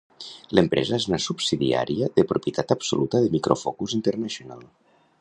[0.59, 4.69] L'empresa és una subsidiària de propietat absoluta de Micro Focus International.